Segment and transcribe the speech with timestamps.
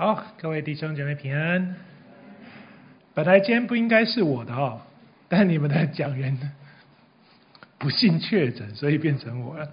[0.00, 1.74] 好，各位弟兄姐妹平安。
[3.14, 4.80] 本来今天不应该是我的哦，
[5.28, 6.38] 但你们的讲员
[7.78, 9.68] 不幸确诊，所以变成我了。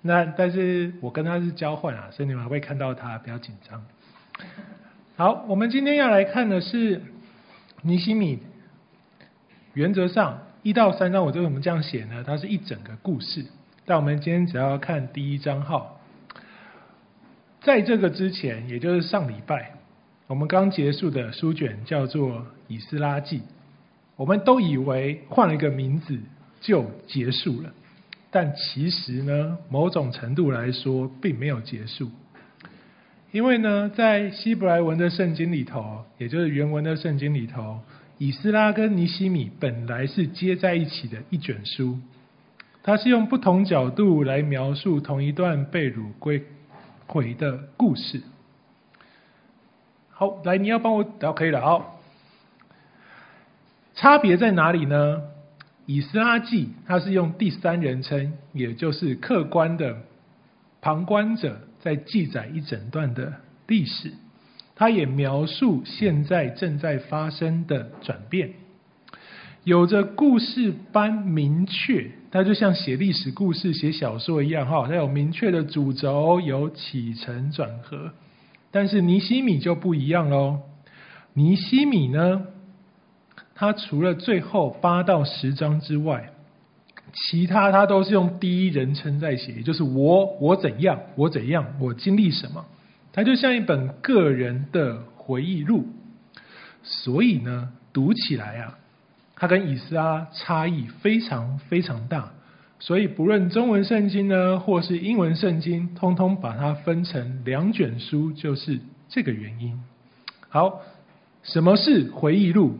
[0.00, 3.84] 那但是我跟他是交换啊，所以你们会看到他，不要紧张。
[5.16, 7.02] 好，我们今天要来看的是
[7.82, 8.42] 尼西米。
[9.74, 12.24] 原则上一到三章，我为什么这样写呢？
[12.26, 13.44] 它是一整个故事，
[13.84, 15.95] 但我们今天只要看第一章号。
[17.66, 19.72] 在这个之前，也就是上礼拜，
[20.28, 22.30] 我们刚结束的书卷叫做
[22.68, 23.38] 《以斯拉记》，
[24.14, 26.16] 我们都以为换了一个名字
[26.60, 27.72] 就结束了，
[28.30, 32.08] 但其实呢，某种程度来说并没有结束，
[33.32, 37.80] 因为呢，在希伯来文的圣经里头，也就是原文的圣经里头，
[38.18, 41.98] 以斯拉跟尼希米本来是接在一起的一卷书，
[42.84, 46.40] 它是用不同角度来描述同一段被掳归。
[47.06, 48.22] 回的故事。
[50.10, 51.60] 好，来，你要帮我，好，可以了。
[51.60, 52.00] 好，
[53.94, 55.22] 差别在哪里呢？
[55.86, 59.98] 以斯拉记它是用第三人称，也就是客观的
[60.80, 63.34] 旁观者在记载一整段的
[63.68, 64.12] 历史，
[64.74, 68.52] 它也描述现在正在发生的转变，
[69.66, 72.08] 有着故事般明确。
[72.30, 78.12] 它就像写历史故事、写小说一样，哈，它有明确的主轴，有起承转合。
[78.70, 80.60] 但是尼西米就不一样喽。
[81.32, 82.46] 尼西米呢，
[83.56, 86.30] 他除了最后八到十章之外，
[87.12, 92.64] 其他他都是用第一人称在写，也就是我，我怎样，我怎样，我经历什么。
[93.12, 95.88] 它就像一本个人的回忆录。
[96.84, 98.78] 所以呢，读起来啊。
[99.38, 102.32] 它跟以斯拉差异非常非常大，
[102.78, 109.78] 所以不论中文圣经呢，或是英文圣经，通通把它分成两卷书，就是这个原因。
[110.48, 110.80] 好，
[111.42, 112.78] 什么是回忆录？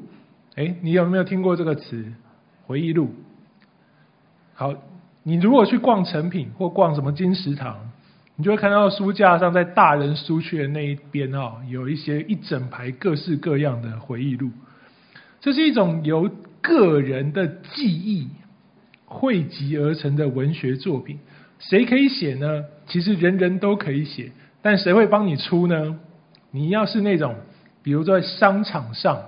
[0.54, 2.10] 诶，你有没有听过这个词？
[2.66, 3.14] 回忆录。
[4.54, 4.72] 好，
[5.22, 7.76] 你如果去逛诚品或逛什么金石堂，
[8.34, 14.50] 你就会看到书架上在大人书区的那一边啊，有一些一整排各式各样的回忆录。
[15.38, 16.28] 这是一种由
[16.66, 18.28] 个人的记忆
[19.04, 21.20] 汇集而成的文学作品。
[21.60, 22.64] 谁可以写呢？
[22.88, 25.98] 其实人人都可以写，但谁会帮你出呢？
[26.50, 27.36] 你要是那种，
[27.82, 29.22] 比如在商场上，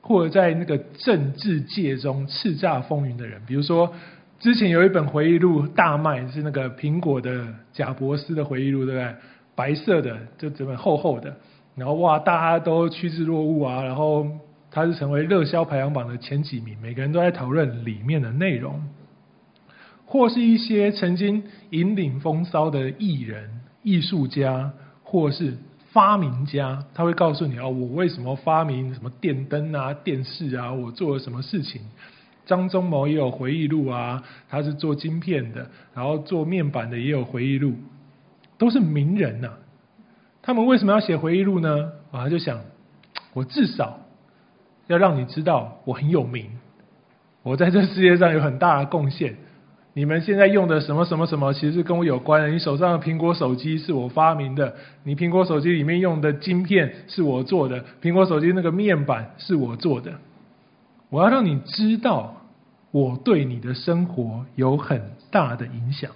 [0.00, 3.92] 或者在那个政治界中叱咤风云的人，比如说
[4.40, 9.14] 之前有一本回忆录大卖，是那个苹果的贾伯斯的回忆录，对不对？
[9.54, 11.36] 白色的，就这本厚厚的，
[11.76, 14.26] 然后哇，大家都趋之若鹜啊，然后。
[14.74, 18.82] 它是成为热销排行榜的前几名，每个人都在讨论里面的内容，
[20.06, 24.72] 或是一些曾经引领风骚的艺人、艺术家，
[25.02, 25.58] 或是
[25.92, 31.82] 发明家，他会告诉你哦，我为什么发明什么电灯啊、电视啊，我做了什么事情。
[32.46, 37.74] 张忠谋也有回忆录啊，他是做晶片的，然后做面板的也有回忆录，
[38.56, 39.50] 都是名人呐、
[40.40, 41.92] 他们为什么要写回忆录呢？
[42.10, 42.58] 啊，就想，
[43.34, 43.98] 我至少。
[44.92, 46.46] 要让你知道我很有名，
[47.42, 49.34] 我在这世界上有很大的贡献。
[49.94, 52.48] 你们现在用的什么什么什么，其实跟我有关的。
[52.48, 60.12] 你手上的苹果手机是我发明的，你苹果手机里面用的晶片是我做的，苹果手机那个面板是我做的。
[61.10, 62.36] 我要让你知道
[62.90, 66.10] 我对你的生活有很大的影响。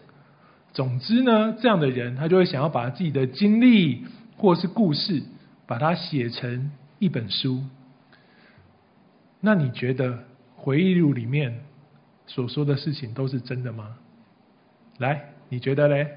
[0.72, 4.04] 总之呢，这样的人他就会想要把自己的经历
[4.37, 5.22] 或是故事，
[5.66, 7.62] 把它写成一本书。
[9.41, 10.19] 那你觉得
[10.56, 11.60] 回忆录里面
[12.26, 13.97] 所说的事情都是真的吗？
[14.98, 16.08] 来，你觉得嘞？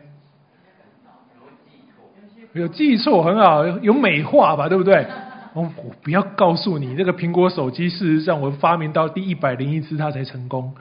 [2.53, 5.06] 有记错，很好，有美化吧，对不对？
[5.53, 10.74] 我我不要告诉你，这个苹果手机事实上我发明到第一百零一次它才成功。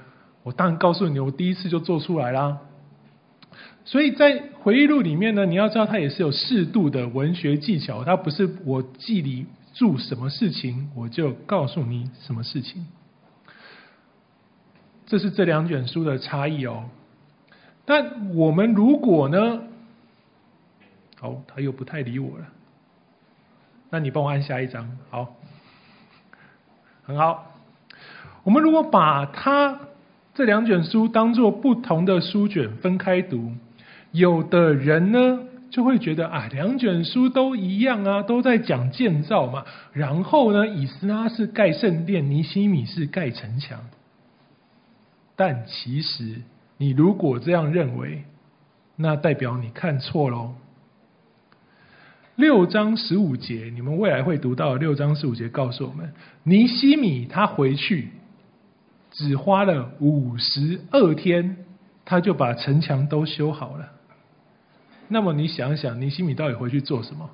[0.45, 2.59] 我当然告诉你，我第一次就做出来啦。
[3.85, 9.47] 所以在回忆录里面呢，你要知道它也是有适度的文学技巧，它不是我记里。
[9.79, 12.85] 做什么事情，我就告诉你什么事情。
[15.07, 16.91] 这是这两卷书的差异哦。
[17.85, 19.63] 但我们如果呢？
[21.21, 22.47] 好，他又不太理我了。
[23.91, 25.37] 那你帮我按下一张，好，
[27.05, 27.55] 很好。
[28.43, 29.79] 我们如果把它
[30.35, 33.53] 这两卷书当做不同的书卷分开读，
[34.11, 35.45] 有的人呢？
[35.71, 39.65] 就会觉得啊，两卷书都一样啊，都在讲建造嘛。
[39.93, 43.81] 然后呢，以斯拉是盖圣殿，尼西米是盖城墙。
[45.37, 46.43] 但其实，
[46.79, 48.25] 你如果这样认为，
[48.97, 50.55] 那代表你看错喽。
[52.35, 56.13] 六章十五节，你们未来会读到六章十五节，告诉我们，
[56.45, 58.11] 尼西米他回去
[59.11, 61.57] 只花了五十二天，
[62.05, 63.91] 他就把城墙都修好了。
[65.09, 67.31] 那么你想想，尼希米到底回去做什么？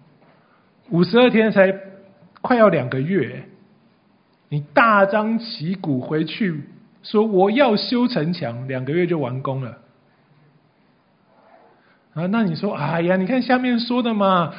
[0.90, 1.74] 五十二天才
[2.40, 3.48] 快要两个月，
[4.48, 6.62] 你大张旗鼓回去
[7.02, 9.78] 说我要修城墙，两个月就完工了。
[12.14, 14.54] 啊，那你说，哎呀，你看下面说的嘛，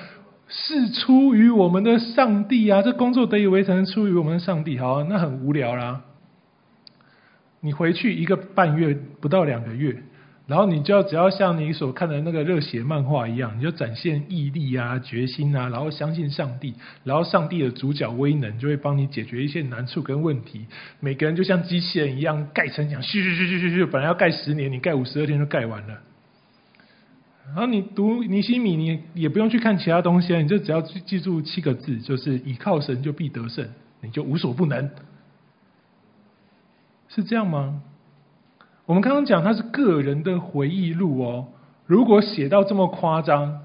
[0.47, 4.77] 是出于我们的上帝啊，这工作得以为成，出于我们的上帝。
[4.77, 6.01] 好，那很无聊啦。
[7.61, 10.03] 你回去一个半月，不到两个月，
[10.47, 20.67] 然后你就只要像你所看的那个热血漫画一样，你就展现毅力啊、决心啊，然后相信上帝，然后上帝的主角威能就会帮你解决一些难处跟问题。
[20.99, 25.99] 每个人就像机器人一样盖城墙，嘘嘘嘘嘘嘘嘘，本来要盖十年，你盖五十二天就盖完了。
[27.47, 33.67] 然后你读尼西米，你也不用去看其他东西，你就只要记住七个字，就是倚靠神就必得胜，
[34.01, 34.91] 你就无所不能，
[37.07, 37.81] 是这样吗？
[38.85, 41.47] 我们刚刚讲他是个人的回忆录哦，
[41.85, 43.61] 如果写到这么夸张，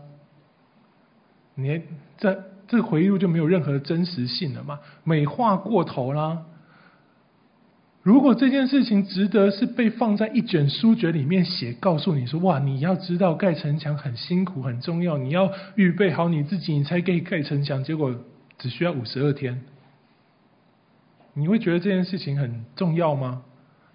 [1.54, 1.82] 你
[2.16, 4.80] 这这回忆录就没有任何真实性了嘛？
[5.04, 6.46] 美化过头啦。
[8.02, 18.14] 如果这件事情值得是被放在一卷书卷里面写，告诉你说：“哇，你要知道盖城墙很辛苦很重要，你要预备好你自己，你才可以盖城墙。”结果
[18.56, 19.60] 只需要五十二天，
[21.34, 23.42] 你会觉得这件事情很重要吗？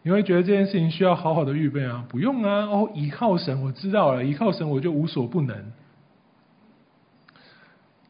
[0.06, 2.06] 你会觉得这件事情需要好好的预备啊？
[2.07, 2.66] 不用啊！
[2.68, 5.74] 哦，倚靠神，我知道了，倚靠神我就无所不能。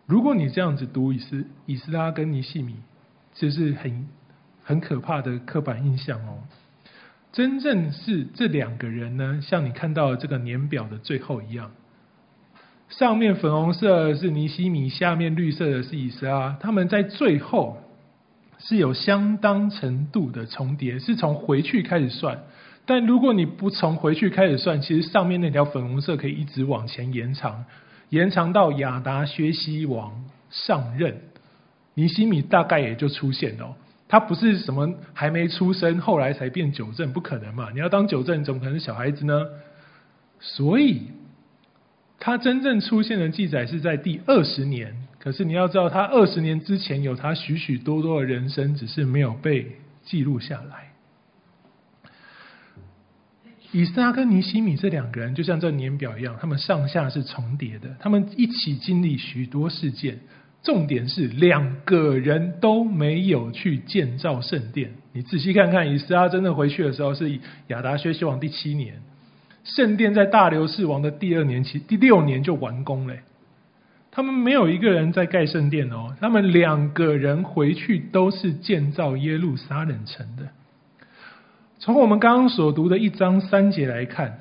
[0.06, 2.76] 如果你这样子读以斯以斯拉跟尼西米，
[3.34, 4.08] 就是很。
[4.68, 6.40] 很可怕的刻板印象哦，
[7.32, 11.70] 真正是这两个人呢，像你看到的这个年表的最后一样，
[12.90, 17.78] 上面粉红色是尼西米，下面绿色的是以斯拉，他们在最后
[18.58, 22.44] 是有相当程度的重叠，是从回去开始算。
[22.86, 27.66] 但如果你不从回去开始算，其实上面那条粉红色可以一直往前延长，
[28.10, 31.20] 延长到亚达薛西王上任，
[31.96, 33.76] 尼西米大概也就出现了。
[34.08, 37.70] 他不是什么还没出生，后来才变九正，不可能嘛？
[37.74, 39.48] 你要当九正，怎么可能是小孩子呢？
[40.40, 41.08] 所以，
[42.20, 45.05] 他真正出现的记载是在第二十年。
[45.26, 49.66] 可是你要知道，他二十年之前有他许许多多的人生，只是没有被
[50.04, 50.92] 记录下来。
[53.72, 60.20] 以斯拉跟尼希米这两个人，就像这年表一样，他们上下是重叠的，他们一起经历许多事件。
[60.62, 64.92] 重点是两个人都没有去建造圣殿。
[65.12, 67.40] 你仔细看看，以斯拉真的回去的时候是
[67.70, 69.02] 亚达薛西王第七年，
[69.64, 73.16] 圣殿在大流士王的第二年其，第六年就完工了。
[74.16, 80.48] 他们没有一个人在盖圣殿哦，他们两个人回去都是建造耶路撒冷城的。
[81.80, 84.40] 从我们刚刚所读的一章三节来看，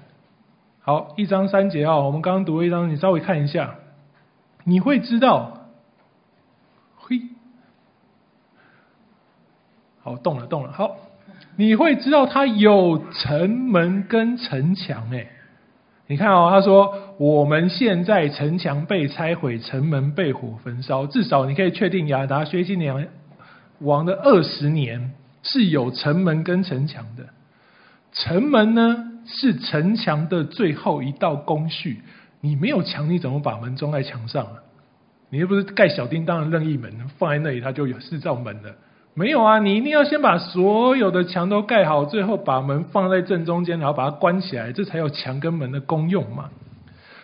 [0.81, 3.75] 好，一章三节啊，我们刚刚读了一章，你稍微看一下，
[4.63, 5.67] 你会知道。
[6.99, 7.21] 嘿，
[10.03, 10.95] 好，动了动了，好，
[11.57, 15.33] 你会知道他有城门跟城墙诶，
[16.07, 22.77] 你看哦，他说我们现在城墙被拆毁，城门被火焚烧，至少你可以确定亚达薛西
[23.79, 25.13] 王的二十年
[25.43, 27.25] 是有城门跟城墙的。
[28.13, 32.03] 城门呢是城墙的最后一道工序，
[32.41, 34.53] 你没有墙，你怎么把门装在墙上啊？
[35.31, 38.77] 你又不是盖小叮当的任意门，放在那里它就有四道门了。
[39.17, 46.51] 没有啊，你一定要先把所有的墙都盖好，最后把门放在正中间，然后把它关起来，这才有墙跟门的功用嘛。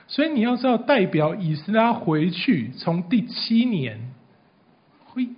[0.06, 3.98] 所以你要知道，代表以斯拉回去从第七年，
[5.12, 5.28] 嘿，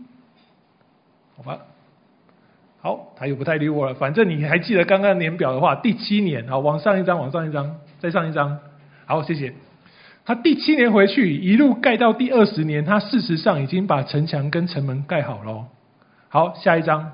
[1.36, 1.58] 好吧，
[2.82, 3.94] 好，他又不太理我了。
[3.94, 8.58] 反正你还记得刚刚年表的话，第七年，好，往上一张，往上一张，再上一张，
[9.06, 9.54] 好，谢谢。
[10.26, 15.66] 他第七年回去，一路盖到第二十年，他事实上已经把城墙跟城门盖好了。
[16.32, 17.12] 好，下一章。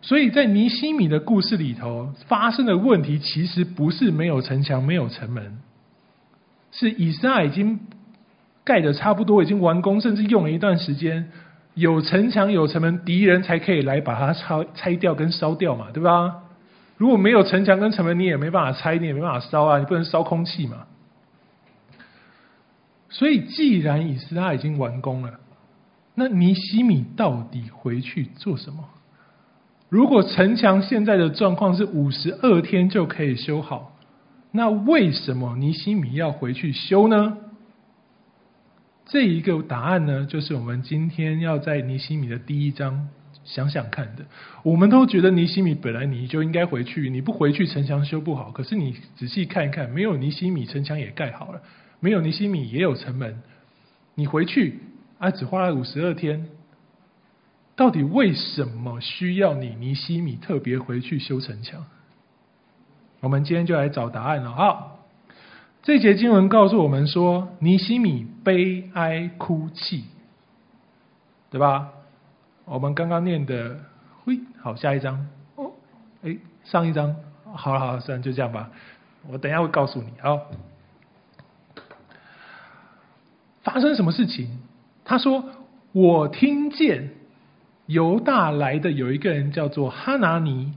[0.00, 5.58] 所以在尼希米的故事里头，发生的问题其实不是没有城墙、没有城门，
[6.72, 7.80] 是以斯拉已经
[8.64, 11.30] 盖的差不多，已经完工，甚至用了一段时间，
[11.74, 16.44] 有城墙、有城门，敌人才可以来把它拆拆掉跟烧掉嘛，对吧？
[16.96, 20.86] 如果没有城墙跟城门，你也没办法拆，你也没办法烧啊，你不能烧空气嘛。
[23.10, 25.40] 所以，既然以斯拉已经完工了，
[26.20, 28.84] 那尼西米到底回去做什么？
[29.88, 33.96] 如果城墙现在的状况是五十二天就可以修好，
[34.52, 37.38] 那为什么尼西米要回去修呢？
[39.06, 43.08] 这一个答案呢，就是我们今天要在尼西米的第一章
[43.42, 44.26] 想想看的。
[44.62, 48.50] 我们都觉得尼西米本来你就应该回去，你不回去城墙修不好。
[48.50, 51.62] 可是你仔细看一看，没有尼西米城墙也盖好了，
[51.98, 53.40] 没有尼西米也有城门，
[54.14, 54.80] 你回去
[55.20, 56.48] 啊，只花了五十二天。
[57.76, 61.86] 到底为什么需要你尼西米特别回去修城墙？
[63.20, 64.50] 我们今天就来找答案了。
[64.50, 64.96] 好。
[65.82, 70.04] 这节经文告诉我们说，尼西米悲哀哭泣，
[71.48, 71.88] 对吧？
[72.66, 73.80] 我们刚刚念的，
[74.26, 75.72] 嘿，好，下一章哦，
[76.22, 77.16] 哎，上一章，
[77.54, 78.68] 好了好了，算了，就这样吧。
[79.26, 80.12] 我等一下会告诉你。
[80.20, 80.38] 好，
[83.62, 84.60] 发生什么事情？
[85.10, 85.44] 他说
[85.90, 87.10] ：“我听见
[87.86, 90.72] 犹大来的有一个人叫做哈拿尼，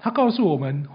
[0.00, 0.88] 他告诉我们。”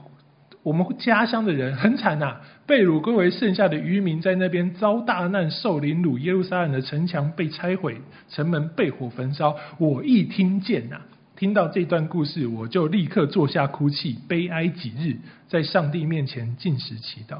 [0.64, 9.56] 我们家乡的人很惨呐、啊，被掳归为剩下的余民在那边遭大难受凌辱，耶路撒冷的城墙被拆毁，城门被火焚烧。
[9.78, 11.02] 我一听见呐、啊，
[11.38, 15.18] 听到这段故事，我就立刻坐下哭泣，悲哀几日，
[15.48, 17.38] 在上帝面前禁食祈祷。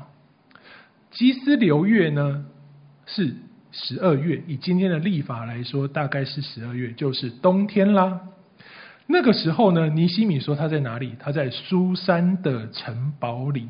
[1.12, 2.46] 基斯流月呢
[3.06, 3.36] 是
[3.72, 8.22] 十二月，以今天的历法来说，大概是十二月，就是冬天啦。
[9.08, 11.14] 那个时候呢，尼西米说他在哪里？
[11.20, 13.68] 他在苏珊的城堡里。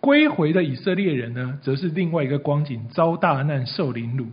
[0.00, 4.26] 归回的以色列人呢，则是另外一个光景，遭大难受凌辱。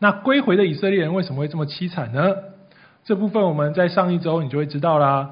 [0.00, 2.34] 那归回的以色列人为什么会这么凄惨呢？
[3.04, 5.30] 这部分我们在上一周你就会知道啦。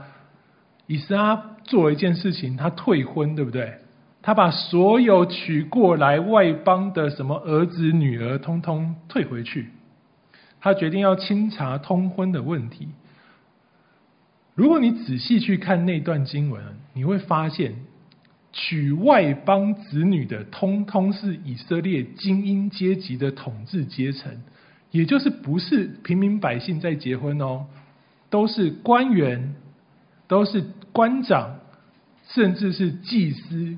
[0.87, 3.79] 以撒做了一件事情，他退婚，对不对？
[4.27, 9.69] 他把所有娶过来外邦的什么儿子、女儿，通通退回去。
[10.59, 12.89] 他决定要清查通婚的问题。
[14.57, 16.61] 如果你仔细去看那段经文，
[16.93, 17.77] 你会发现
[18.51, 24.43] 娶外邦子女的，通通是以色列精英阶级的统治阶层，
[24.91, 27.67] 也就是不是平民百姓在结婚哦，
[28.29, 29.55] 都是官员，
[30.27, 31.61] 都是官长，
[32.27, 33.77] 甚至是祭司，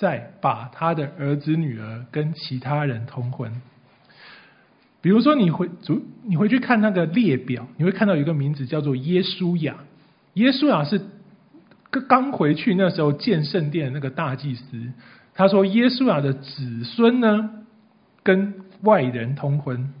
[0.00, 3.52] 再把他的儿子女儿跟其他人通婚。
[5.02, 9.76] 比如说，你回主，你回去看那个列表，你会看到有一个名字叫做耶稣雅。
[10.34, 11.02] 耶稣雅是
[12.08, 14.90] 刚回去那时候建圣殿的那个大祭司。
[15.34, 17.50] 他说，耶稣雅的子孙呢，
[18.22, 19.92] 跟外人通婚。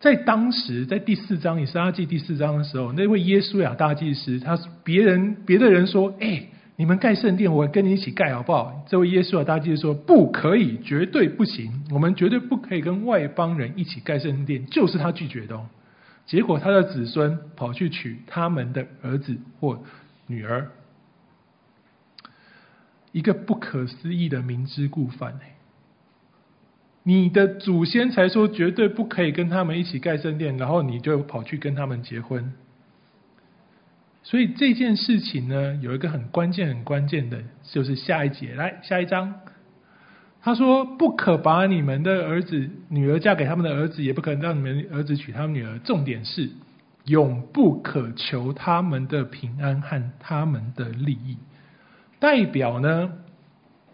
[0.00, 6.46] 在当时，在第四章以斯拉记第四章的时候，那位耶稣雅大祭司，他别人别的人说：“哎，
[6.76, 15.66] 你们盖圣殿，我跟你一起盖好不好？”这位耶书亚大祭司说：“不可以，绝对不行，我们绝对不可以跟外邦人一起盖圣殿。”就是他拒绝的哦。
[16.26, 19.80] 结果他的子孙跑去娶他们的儿子或
[20.26, 20.70] 女儿，
[23.12, 25.38] 一个不可思议的明知故犯。
[27.04, 32.52] 你的祖先才说绝对不可以跟他们一起盖圣殿，然后你就跑去跟他们结婚。
[34.28, 39.32] 所以这件事情呢，有一个很关键、很关键的，就是下一节，来下一章。
[40.42, 45.78] 他说：“不可把你们的儿子、女儿嫁给他们的儿子，也不可能让你们儿子娶他们女儿。
[45.78, 46.50] 重点是，
[47.04, 51.36] 永不可求他们的平安和他们的利益。
[52.18, 53.12] 代表呢，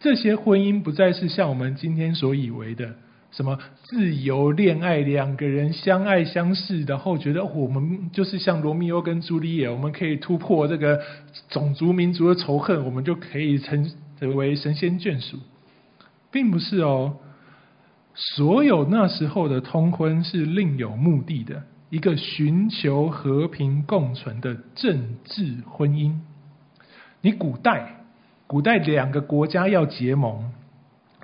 [0.01, 2.97] 这些婚姻不再是像我们今天所以为的
[3.33, 11.01] 什么自由恋爱，两个人相爱相视，然后觉得我们就是像罗密欧跟朱丽叶，我们可以突破这个
[11.49, 13.91] 种族民族的仇恨，我们就可以成
[14.37, 15.39] 为神仙眷属。”
[16.31, 17.17] 并不是哦，
[18.15, 26.15] 所有那时候的通婚是另有目的的，一个寻求和平共存的政治婚姻。
[27.21, 28.05] 你古代，
[28.47, 30.53] 古代两个国家要结盟，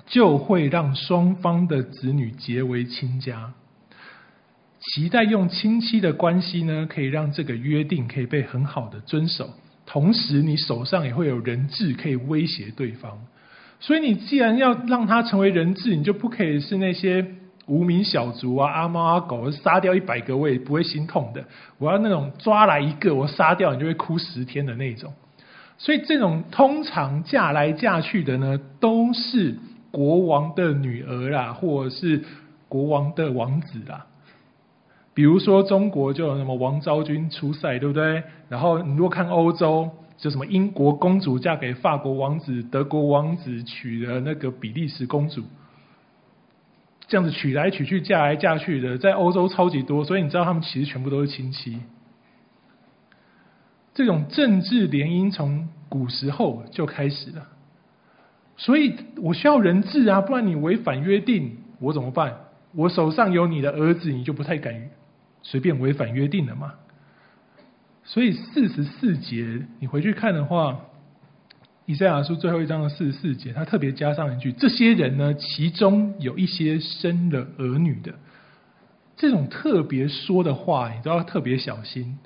[0.09, 3.53] 就会让双方的子女结为亲家，
[4.79, 9.51] 期待用亲戚的关系呢，可以让这个约定可以被很好的遵守，
[9.85, 13.19] 同时你手上也会有人质可以威胁对方。
[13.79, 17.25] 所以你既然要让他成为人质，你就不可以是那些
[17.67, 21.45] 无名小卒啊、阿猫阿狗，杀掉一百个我也不会心痛的。
[21.77, 25.13] 我要那种抓来一个我杀掉你就会哭十天的那种。
[25.77, 29.55] 所以这种通常嫁来嫁去的呢，都是
[29.91, 32.23] 国王的女儿啦，或者是
[32.67, 34.05] 国王的王子啦。
[35.13, 38.23] 比如说中国就有什么王昭君出塞，对不对？
[38.49, 39.89] 然后你如果看欧洲。
[40.19, 45.43] 就什么英国公主嫁给法国王子，德国王子娶了那个比利时公主，
[47.07, 51.79] 这样子娶来娶去，嫁来嫁去的，在欧洲超级多，所以你知道他们其实全部都是亲戚。
[53.93, 57.47] 这种政治联姻从古时候就开始了，
[58.59, 62.35] 所以我需要人质啊，不然你违反约定，我怎么办？
[62.73, 64.89] 我手上有你的儿子，你就不太敢
[65.41, 66.73] 随便违反约定了嘛。
[68.03, 70.77] 所以四十四节你回去看的话，
[71.85, 78.13] 以赛亚书最后一章的四十四节，他特别加上一句：这些人呢，其中有一些生了儿女的。
[79.15, 82.19] 这种特别说的话，你都要特别小心。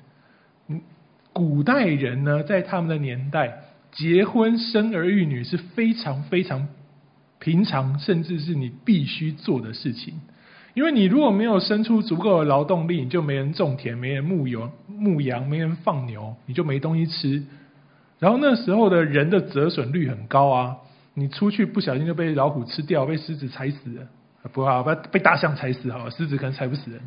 [1.32, 3.62] 古代人呢，在他们的年代，
[3.94, 6.68] 结婚生儿育女是非常非常
[7.38, 10.20] 平常，甚至是你必须做的事情。
[10.74, 17.40] 因为你如果没有生出足够的劳动力，你就没人种田，没人牧羊，牧羊没人放牛，你就没东西吃。
[18.18, 20.76] 然后那时候的人的折损率很高啊，
[21.14, 27.00] 你出去不小心就被老虎吃掉，被狮子踩死了，不好，被被大象踩死好了，狮子可能踩不死人。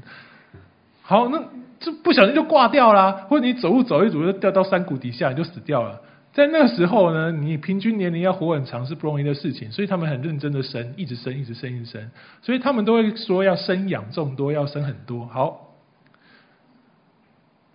[1.01, 1.43] 好，那
[1.79, 6.01] 这不小心就挂掉了，或者你走路走一走就掉到山谷底下，你就死掉了。
[6.37, 12.11] 在那个时候呢，你平均年龄要活很长是不容易的事情，所以他们很认真的生，一直生，一直生，一直生，
[12.43, 15.25] 所以他们都会说要生养众多，要生很多。
[15.25, 15.73] 好，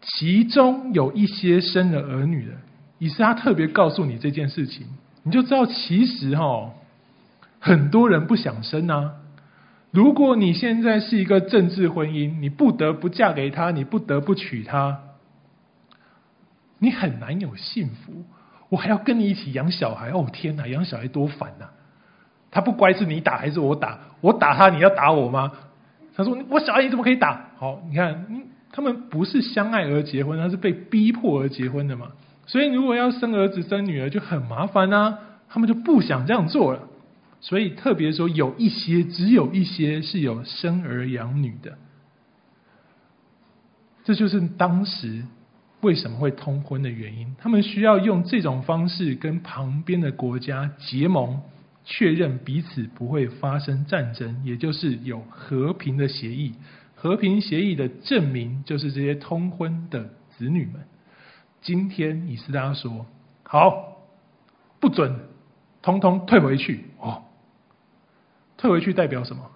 [0.00, 2.52] 其中有一些生了儿女的，
[3.00, 4.86] 以斯他特别告诉你这件事情，
[5.24, 6.70] 你就知道其实哈，
[7.58, 9.14] 很多人不想生啊。
[9.90, 15.00] 如果你现在是一个政治婚姻，你不得不嫁给他，你不得不娶她，
[16.78, 18.22] 你很难有幸福。
[18.72, 20.26] 我还要跟你一起养小孩哦！
[20.32, 21.66] 天哪，养小孩多烦呐！
[22.50, 23.98] 他不乖是你打还是我打？
[24.22, 25.52] 我打他，你要打我吗？
[26.16, 28.26] 他说：“我小孩你怎么可以打？”好，你看，
[28.72, 32.12] 他们不是相爱而结婚，他是被逼迫而结婚的嘛。
[32.46, 35.18] 所以如果要生儿子生女儿就很麻烦呐，
[35.50, 36.80] 他们就不想这样做了。
[37.42, 41.76] 所以特别说，有一些，只有一些是有生儿养女的，
[44.02, 45.24] 这就是当时。
[45.82, 47.34] 为什么会通婚的原因？
[47.38, 51.40] 他们需要用这种方式跟旁边的国家结盟，
[51.84, 56.54] 确认彼此不会发生战争，也就是有和平的协议。
[56.94, 60.74] 和平协议的证明就是这些通婚的子女们。
[61.60, 63.06] 今天以斯拉说
[63.42, 63.96] ：“好，
[64.78, 65.12] 不准，
[65.82, 67.24] 通通退回去。”哦，
[68.56, 69.50] 退回去代表什么？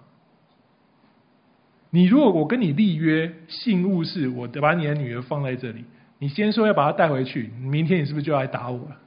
[1.89, 5.85] 你如果我跟你立约，信物是我把你的女儿放在这里。
[6.19, 8.97] 你先说要把他带回去，明天你是不是就要来打我了？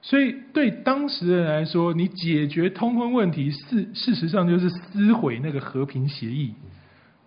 [0.00, 6.54] 所以对当时人来说，你解决通婚问题，事事实上就是撕毁那个和平协议，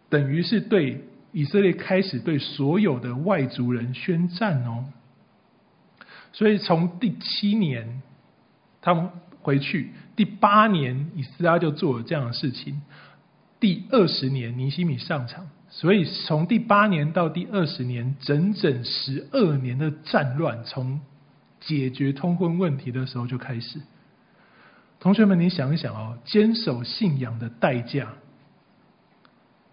[0.10, 1.02] 等于是对
[1.32, 4.86] 以色列开始对所有的外族人宣战哦。
[6.34, 8.02] 所以从第七年
[8.82, 9.10] 他们
[9.42, 12.82] 回去，第八年以斯拉就做了这样的事情，
[13.60, 15.48] 第二十年尼西米上场。
[15.78, 21.02] 所以，从第八年到第二十年，整整十二年的战乱，从
[21.60, 23.82] 解决通婚问题的时候就开始。
[25.02, 28.08] 同学们，你想一想哦，坚守信仰的代价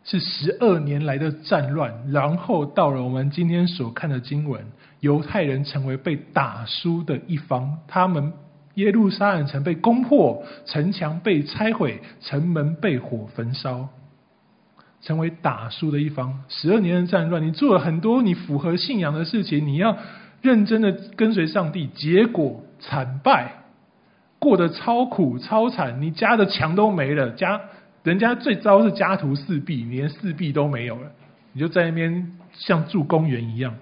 [0.02, 4.60] 是十二年来的战乱，然后到了我们今天所看的经文，
[4.98, 8.32] 犹太人成为被打输的一方，他们
[8.74, 13.88] 耶路撒冷城被攻破，城墙被拆毁，城门被火焚烧。
[15.02, 19.98] 成为打输的一方，十二年的战乱，你做了很多你符合信仰的事情，你要
[20.40, 23.52] 认真的跟随上帝，结果惨败，
[24.38, 27.60] 过得超苦超惨，你家的墙都没了，家
[28.04, 31.10] 人家最糟是家徒四壁，连四壁都没有了，
[31.52, 33.74] 你就在那边像住公园一样。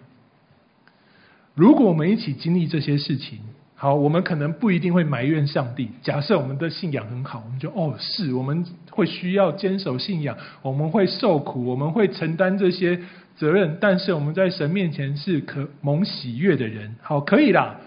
[1.55, 3.39] 如果我们一起经历这些事情。
[3.83, 5.89] 好，我们可能不一定会埋怨上帝。
[6.03, 13.01] 假设我们的信仰很好，我们就哦，是我们会需要坚守信仰，我们会受苦，我们会承担这些
[13.37, 13.79] 责任。
[13.81, 16.95] 但是我们在神面前是可蒙喜悦的人。
[17.01, 17.81] 好，可以啦。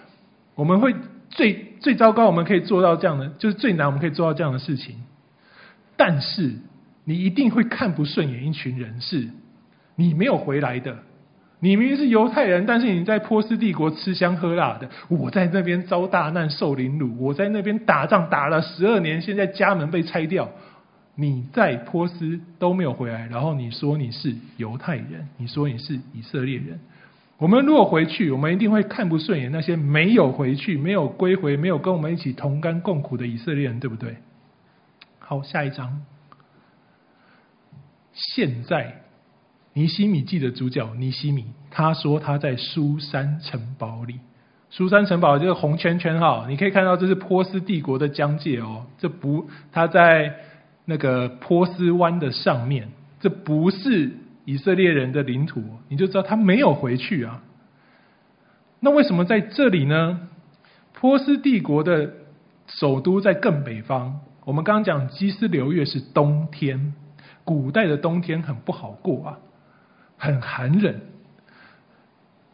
[0.55, 0.95] 我们会
[1.29, 4.95] 最最糟糕，我们可以做到这样的，就是最难，我们可以做到这样的事情。
[5.95, 6.53] 但是
[7.03, 9.29] 你一定会看不顺眼一群人，是
[9.95, 10.97] 你没有回来的。
[11.63, 14.89] 你明明是犹太人，但是你在波斯帝国吃香喝辣的。
[15.07, 20.49] 我在那边遭大难受凌辱，我在那边打仗打了十二年，现在家门被拆掉。
[21.15, 26.77] 你在波斯都没有回来，然后你说你是犹太人，你说你是以色列人。
[27.37, 34.17] 我们如果回去，我们一定会看不顺眼那些没有回去、没有归回、没有跟我们一起同甘共苦的以色列人，对不对？
[35.19, 36.01] 好，下一章。
[38.11, 38.99] 现在。
[39.73, 44.19] 尼西米记的主角尼西米，他说他在苏珊城堡里。
[44.69, 48.85] 苏珊城堡这个红圈圈哈，你可以看到这是波斯帝国的疆界哦。
[48.97, 50.35] 这不，他在
[50.85, 54.11] 那个波斯湾的上面，这不是
[54.45, 57.41] 以色列人的领土，你就知道他没有回去啊。
[58.79, 60.27] 那为什么在这里呢？
[60.99, 62.13] 波斯帝国的
[62.67, 64.21] 首都在更北方。
[64.45, 66.93] 我们刚刚讲基斯流月是冬天。
[67.43, 69.39] 古代的冬天很不好过啊，
[70.23, 71.01] 很寒冷。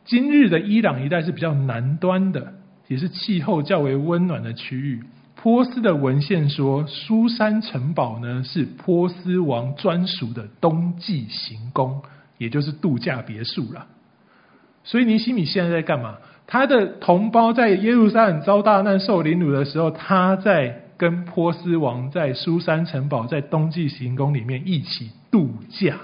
[0.03, 2.53] 今日的伊朗一带是比较南端的，
[2.87, 5.03] 也是气候较为温暖的区域。
[5.35, 12.01] 波斯的文献说，苏珊城堡呢是波斯王专属的冬季行宫，
[12.39, 13.85] 也就是度假别墅了。
[14.83, 16.17] 所以尼西米现在在干嘛？
[16.47, 25.97] 他的同胞在耶路撒冷遭大难、受凌辱的时候，他在跟波斯王在苏珊城堡、在冬季行宫里面一起度假。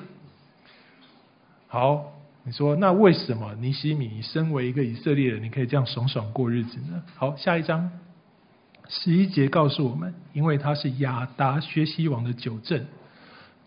[1.75, 2.13] 好，
[2.45, 7.03] 你说那为什么尼西米身为一个以色列人，你可以这样爽爽过日子呢？
[7.17, 7.91] 好，下一章。
[8.87, 12.85] 十一节告诉我们，因为他是亚达薛西王的酒政，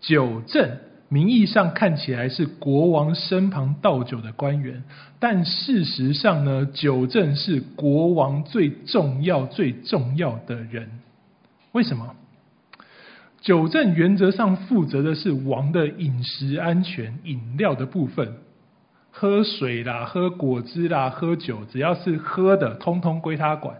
[0.01, 4.83] 酒政名义上看起来是国王身旁倒酒的官员，
[5.19, 10.89] 但事实上呢，酒政是国王最重要、最重要的人。
[11.73, 12.15] 为什么？
[13.41, 18.33] 酒政原则上负责的是王的饮食安全、饮料的部分，
[19.11, 23.77] 喝水啦、喝果汁啦、喝酒，只要是喝的，通通归他管。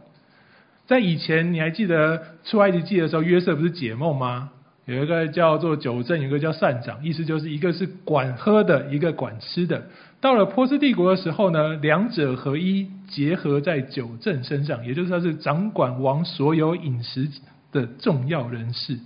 [0.87, 4.49] 在以前，你还记得出埃及记的时候，约瑟不是解梦吗？
[4.85, 9.83] 有一个叫做酒政，有一个叫膳长，意思就是一个是管喝的，一个管吃的。
[10.19, 17.29] 到了波斯帝国的时候呢，两者合一，结合在酒政身上，也就是说是掌管王所有饮食
[17.71, 18.97] 的重要人士。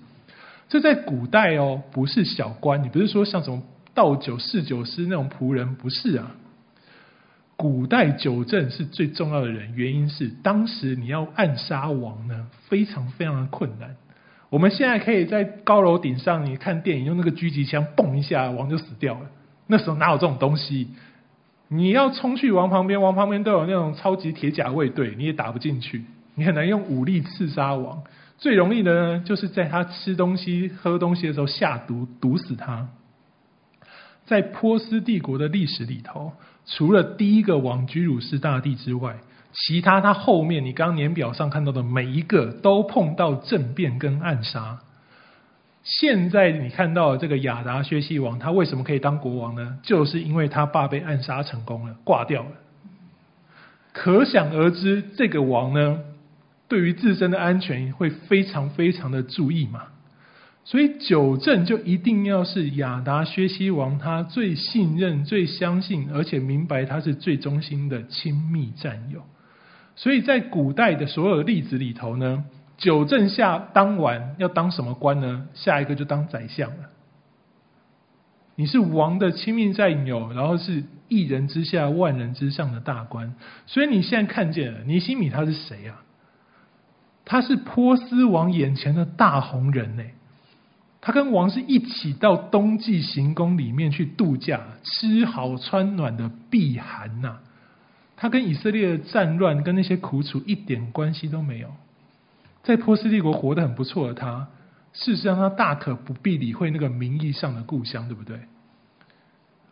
[0.73, 3.61] 这在古代哦，不是小官，你不是说像什么
[3.93, 6.31] 倒酒侍酒师那种仆人，不是啊。
[7.55, 13.95] 古代酒政是最重要的人，原因是当时你要暗杀王呢，非常非常的困难。
[14.49, 19.29] 我们现在可以在高楼顶上，你看电影用那个狙击枪，嘣一下，王就死掉了。
[19.67, 20.87] 那时候哪有这种东西？
[21.67, 26.03] 你要冲去王旁边，王旁边都有那种超级铁甲卫队，你也打不进去。
[26.33, 28.01] 你很难用武力刺杀王。
[28.37, 32.89] 最容易的呢，就是在他吃东西、喝东西的时候下毒，毒死他。
[34.25, 36.33] 在波斯帝国的历史里头，
[36.65, 39.17] 除了第一个王居鲁士大帝之外，
[39.51, 44.79] 其他他后面你刚年表上看到的每一个都碰到政变跟暗杀。
[45.83, 49.77] 现在你看到的这个亚达薛西王，他为什么可以当国王呢？
[49.83, 52.49] 就是因为他爸被暗杀成功了，挂掉了。
[53.91, 55.99] 可想而知，这个王呢，
[56.73, 59.83] 对于自身的安全会非常非常的注意嘛。
[60.63, 69.21] 所以九正就一定要是亚达薛西王他最信任、最相信，而且明白他是最忠心的亲密战友。
[69.95, 72.43] 所以在古代的所有例子里头呢，
[72.77, 75.45] 九正下当完要当什么官呢？
[75.53, 76.89] 下一个就当宰相了。
[78.55, 83.35] 你是王的亲密战友，然后是一人之下万人之上的大官。
[83.67, 86.01] 所以你现在看见了尼西米他是谁啊？
[87.25, 90.03] 他是波斯王眼前的大红人呢。
[91.01, 97.39] 他跟王是一起到冬季行宫里面去度假，吃好穿暖的避寒呐。
[98.15, 101.67] 他跟以色列的战乱跟那些苦楚一点关系都没有。
[102.61, 104.47] 在波斯帝国活得很不错的他，
[104.93, 108.39] 事实上他大可不必理会那个名义上的故乡，对不对？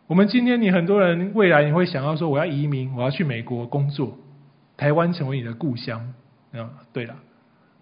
[0.06, 4.18] 我们今天你很多人未来你会想要说，我要移民，我要去美国工作，
[4.76, 6.12] 台湾成为你的故乡
[6.52, 6.68] 嗯？
[6.92, 7.16] 对了，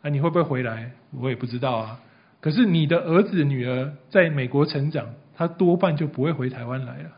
[0.03, 0.93] 啊你会不会回来？
[1.13, 2.01] 我也不知道啊。
[2.41, 7.11] 可是你的儿子女儿在美国成长，他多半就不会回台湾来了，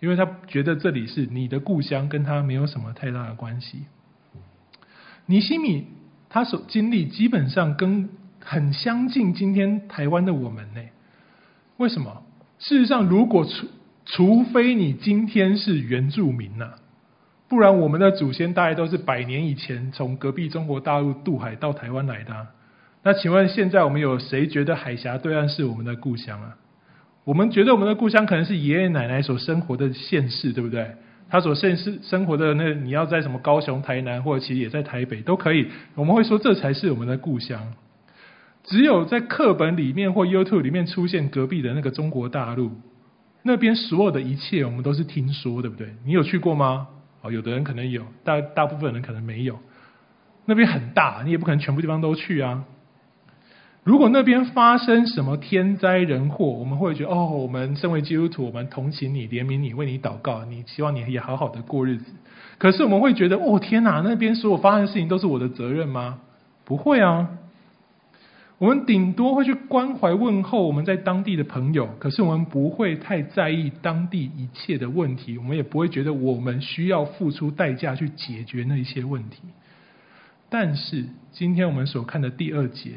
[0.00, 3.84] 因为他觉得这里是你的故乡，跟他没有什么太大的关系。
[5.26, 5.86] 尼西米
[6.30, 8.08] 他所经历基本上跟
[8.40, 10.80] 很相近，今天台湾的我们呢？
[11.76, 12.22] 为什么？
[12.58, 13.66] 事实上，如果除
[14.04, 16.72] 除非你今天是原住民呐，
[17.52, 22.34] 不然我们的祖先大概都是百年以前从隔壁中国大陆渡海到台湾来的。
[23.02, 26.56] 那请问，现在我们有谁觉得海峡对岸是我们的故乡啊？
[27.24, 30.92] 我们觉得我们的故乡可能是爷爷奶奶所生活的县市，对不对？
[31.28, 35.68] 他所现世生活的那，你要在什么高雄、台南，或者其实也在台北都可以。
[35.94, 37.74] 我们会说这才是我们的故乡。
[38.64, 42.70] 只有在课本里面或 YouTube 里面出现隔壁的那个中国大陆，
[43.42, 45.94] 那边所有的一切我们都是听说，对不对？
[46.06, 46.88] 你有去过吗？
[47.22, 49.58] 哦，有的人可能有，大大部分人可能没有。
[50.44, 52.64] 那边很大，你也不可能全部地方都去啊。
[53.84, 62.12] 如果那边发生什么天灾人祸，我们会觉得哦，我们身为基督徒，我们同情你、怜悯你、为你祷告，你希望你也好好的过日子。
[62.58, 66.20] 可是我们会觉得哦，天哪，那边所有发生的事情都是我的责任吗？
[66.64, 67.28] 不会啊，
[68.62, 79.42] 我们顶多会去关怀问候我们在当地的朋友，可是我们不会太在意当地一切的问题，我们也不会觉得我们需要付出代价去解决那一些问题。
[80.48, 82.92] 但是今天我们所看的第二节。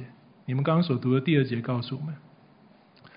[0.45, 2.13] 你们刚刚所读的第二节告诉我们，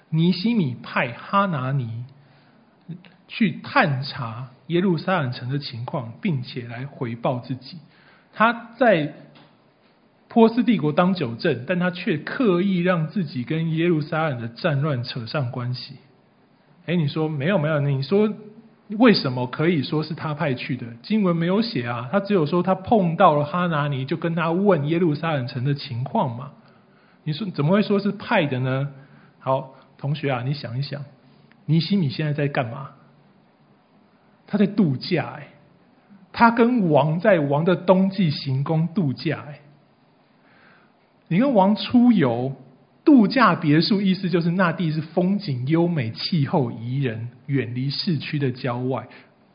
[0.08, 2.06] 尼西米派哈拿尼
[3.26, 7.76] 去探查耶路撒冷城的情况，并且来回报自己。
[8.32, 9.12] 他在
[10.38, 15.96] 波斯帝国当酒政，但他却刻意让自己跟耶路撒冷的战乱扯上关系。
[16.86, 17.80] 哎，你说没有没有？
[17.80, 18.32] 你说
[18.90, 20.86] 为什么可以说是他派去的？
[21.02, 26.52] 经文没有写啊，他只有说他碰到了哈拿尼，就跟他问耶路撒冷城的情况嘛。
[27.24, 28.90] 你说怎么会说是派的呢？
[29.40, 31.04] 好，同学啊，你想一想，
[31.66, 32.90] 尼西米现在在干嘛？
[34.46, 35.48] 他在度假哎，
[36.32, 39.58] 他跟王在王的冬季行宫度假哎。
[41.28, 42.52] 你跟王出游
[43.04, 49.06] 度假别墅，意思就是那地是风景优美、气候宜人、远离市区的郊外。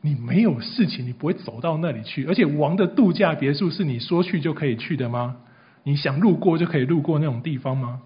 [0.01, 2.25] 你没有事情，你不会走到那里去。
[2.25, 5.36] 而且王的度假别墅是你说去就可以去的吗？
[5.83, 8.01] 你想路过就可以路过那种地方吗？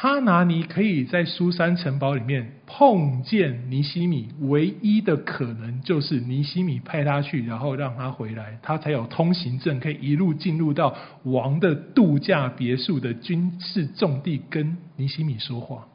[0.00, 15.88] 哈拿尼可以在苏珊城堡里面碰见尼西米，唯一的可能就是尼西米派他去，然后让他回来，他才有通行证，可以一路进入到王的度假别墅的军事重地，跟尼西米说话。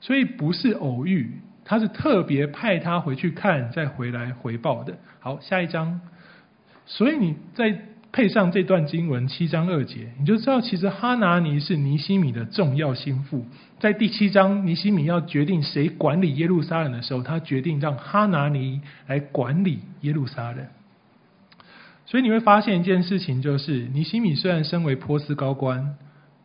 [0.00, 1.30] 所以不是偶遇，
[1.64, 4.98] 他是特别派他回去看，再回来回报的。
[5.20, 6.00] 好，下一章。
[6.86, 7.93] 所以你在。
[8.14, 13.44] 配上这段经文七章二节，你就知道其实哈拿尼是尼西米的重要心腹。
[13.80, 20.64] 在第七章，尼西米要决定谁管理耶路撒冷的时候，他决定让哈拿尼来管理耶路撒冷。
[22.06, 25.96] 所以你会发现一件事情，就是尼西米虽然身为波斯高官，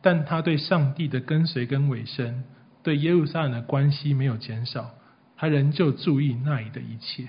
[0.02, 2.46] 但他对上帝的跟随跟委身，
[2.82, 4.90] 对耶路撒冷的关系没有减少，
[5.38, 7.28] 他仍旧注意那里的一切。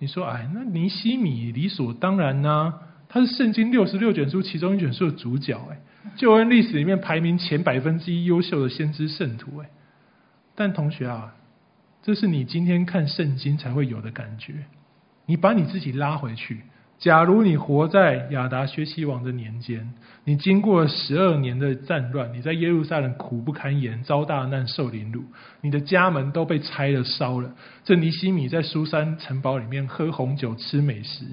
[0.00, 2.74] 你说，哎，那尼西米理所当然呢、
[3.14, 5.78] 他是圣经六十六卷书其中一卷书的主角，哎，
[6.16, 9.70] 救恩历史里面排名前百分之一优秀的先知圣徒，哎，
[10.56, 11.32] 但同学啊，
[12.02, 14.54] 这是你今天看圣经才会有的感觉。
[15.26, 16.62] 你把你自己拉回去，
[16.98, 25.22] 假如你活在亚达薛西王的年间，你经过十二年的战乱，你在耶路撒冷苦不堪言，遭大难受凌辱，
[25.60, 27.54] 你的家门都被拆了烧了。
[27.84, 31.26] 这尼西米在苏珊城堡里面喝红酒吃美食。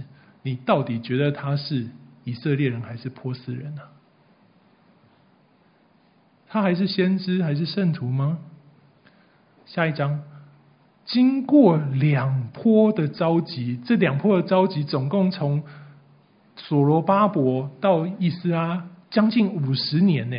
[0.44, 1.88] 你到底觉得他是
[2.24, 3.82] 以色列人还是波斯人呢？
[6.48, 8.40] 他还是先知还是圣徒吗？
[9.66, 10.22] 下一章，
[11.06, 15.64] 经过两波的召集，这两波的召集总共从
[16.58, 20.38] 所罗巴伯到以斯拉将近五十年呢。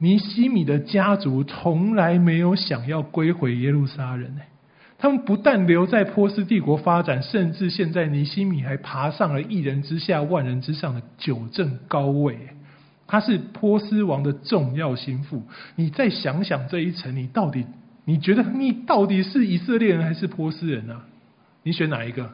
[0.00, 4.42] 尼西米的家族从来没有想要归回耶路撒冷呢。
[5.00, 12.36] 他们不但留在波斯帝国发展，甚至现在尼西米还爬上了一人之下万人之上的九政高位。
[13.06, 15.44] 他是波斯王的重要心腹。
[15.76, 17.64] 你再想想这一层，你到底
[18.06, 21.00] 你觉得你到底是以色列人还是波斯人呢？
[21.62, 22.32] 你选哪一个？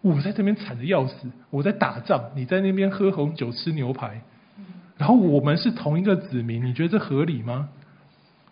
[0.00, 4.22] 我在这边惨的要死，我在打仗，你在那边喝红酒吃牛排，
[4.96, 7.68] 然后我们是同一个子民，你觉得这合理吗？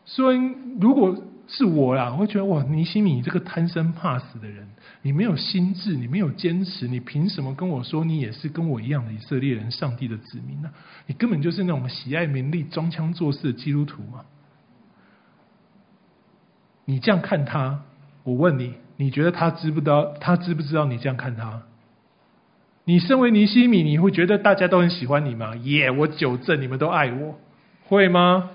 [0.05, 0.39] 所以
[0.79, 1.17] 如果。
[1.49, 4.67] 是我啦，我会觉得哇，尼西米你这个贪生怕死的人，
[5.03, 10.71] 你没有心智，你没有坚持，你凭什么跟我说你也是跟我一样的以色列人、上帝的子民呢？
[11.07, 14.25] 你根本就是那种喜爱名利、装腔作势的基督徒嘛！
[16.85, 17.85] 你这样看他，
[18.25, 20.15] 我问你，你觉得他知不知道？
[20.21, 21.63] 他知不知道你这样看他？
[22.85, 25.55] 你身为尼西米，你会觉得大家都很喜欢你吗？
[25.57, 27.39] 耶，我九正，你们都爱我，
[27.85, 28.51] 会吗？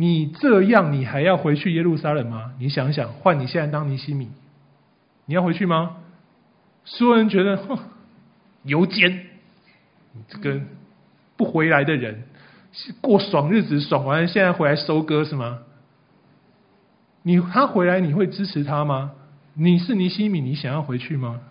[0.00, 2.54] 你这样，你还要回去耶路撒冷吗？
[2.58, 4.30] 你想想，换你现在当尼西米，
[5.26, 5.98] 你要回去吗？
[6.84, 7.78] 所有人觉得，哼，
[8.62, 9.26] 油煎，
[10.26, 10.58] 这个
[11.36, 12.22] 不回来的人，
[13.02, 15.58] 过爽日子，爽完现在回来收割是吗？
[17.22, 19.12] 你他回来你会支持他吗？
[19.52, 21.42] 你是尼西米，你想要回去吗？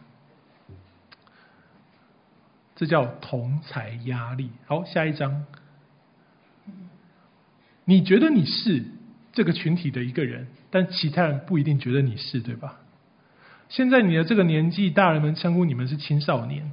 [2.75, 4.49] 这叫同财压力。
[4.65, 5.45] 好，下一章。
[7.89, 8.85] 你觉得你是
[9.33, 12.81] 这个群体的一个人，但其他人不一定觉得你是，对吧？
[13.67, 16.69] 现在你的这个年纪，大人们称呼你们是青少年。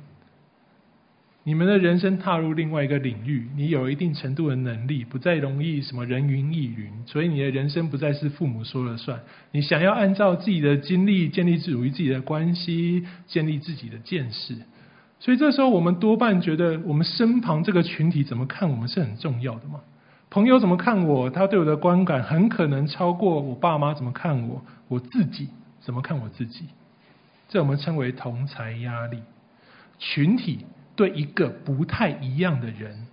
[1.45, 9.19] 你们的人生踏入另外一个领域，你有一定程度的能力，不再容易什么人云亦云，所以你的人生不再是父母说了算。
[9.53, 14.55] 你想要按照自己的经历建立属于自己的关系，建立自己的见识。
[15.19, 19.81] 所以这时候，我们多半觉得，我们身旁这个群体怎么看我们是很重要的嘛。
[20.37, 21.31] 朋友怎么看我？
[21.31, 25.49] 他对我的观感很可能超过我爸妈怎么看我，我自己
[25.81, 26.67] 怎么看我自己？
[27.49, 29.21] 这我们称为同侪压力。
[29.99, 33.07] 群体对一个不太一样的人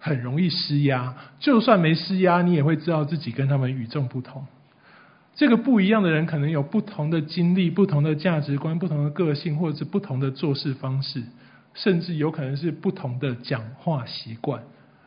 [0.00, 4.44] 很容易施压，就算没施压，你也会知道自己跟他们与众不同。
[5.36, 11.22] 这个不一样的人，可能有不同的经历、不同的价值观、不同的个性，或者是不同的做事方式，
[11.72, 14.60] 甚至有可能是不同的讲话习惯，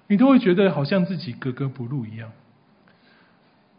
[0.07, 2.31] 你都会觉得好像自己格格不入一样。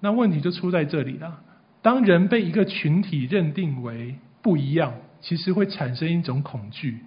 [0.01, 1.41] 那问题就出在这里了。
[1.83, 7.01] 当人被一个群体认定为不一样，其实会产生一种恐惧。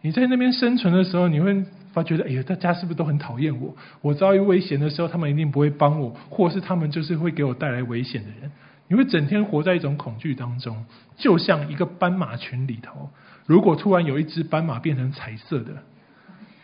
[0.00, 1.64] 你在那边生存的时候，你会。
[1.92, 3.74] 发觉得，哎呀，大家是不是都很讨厌我？
[4.00, 8.48] 我遭遇危险的时候，他们一定不会帮我，或是他们就是会给我带来危险的人。
[8.86, 13.10] 你会整天活在一种恐惧当中，就像一个斑马群里头，
[13.44, 15.82] 如果突然有一只斑马变成彩色的，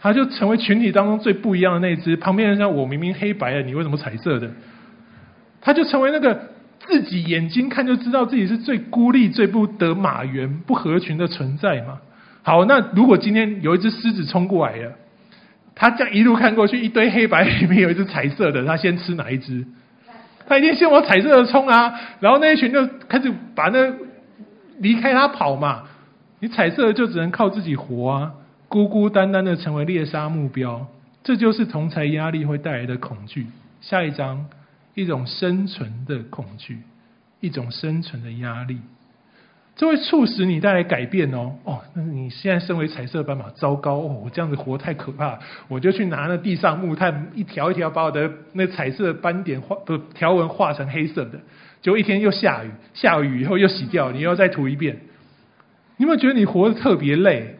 [0.06, 2.16] 它就成为群体当中最不一样的那只。
[2.16, 4.48] 旁边人说：“我明明黑白的，你为什么彩色的？”
[5.60, 6.40] 它就成为那个
[6.86, 11.98] 自己眼睛看就知道自己是最孤立、最不得马缘、不合群的存在嘛。
[12.44, 14.92] 好，那如果今天有一只狮子冲过来了。
[15.74, 19.66] 他这样一路看过去，一堆黑白里面有一只彩色的，他先吃哪一只？
[20.48, 21.92] 他一定先往彩色的冲啊！
[22.20, 23.92] 然后那一群就开始把那
[24.78, 25.82] 离开他跑嘛。
[26.38, 28.32] 你彩色的就只能靠自己活啊，
[28.76, 30.86] 孤孤单单的成为猎杀目标。
[31.24, 33.46] 这就是同才压力会带来的恐惧。
[33.80, 34.46] 下一章，
[34.92, 36.80] 一种生存的恐惧，
[37.40, 38.78] 一种生存的压力。
[39.76, 51.40] 这会促使你带来改变哦哦，那你现在身为彩色斑马，糟糕哦，我这样子活太可怕，我就去拿那地上木炭，一条一条把我的 那彩色斑点画不条纹画成黑色的，
[51.80, 54.98] 结果一天又下雨，下雨以后又洗掉，你又要再涂一遍。
[55.96, 57.55] 你有没有觉得你活得特别累？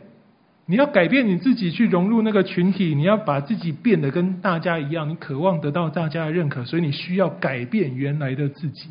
[0.67, 8.91] 你要改变你自己去融入那个群体，你要把自己变得跟大家一样，你渴望得到大家的认可，所以你需要改变原来的自己。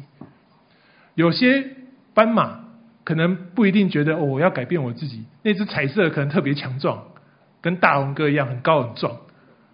[1.13, 1.65] 有些
[2.13, 2.65] 斑马。
[3.05, 5.25] 可能不一定觉得，我要改变我自己。
[5.43, 7.03] 那只彩色可能特别强壮，
[7.61, 9.17] 跟大龙哥一样很高很壮。